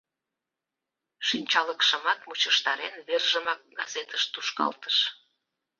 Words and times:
Шинчалыкшымат 1.27 2.19
мучыштарен, 2.27 2.95
вержымак 3.07 3.59
газетыш 3.79 4.23
тушкалтыш. 4.33 4.97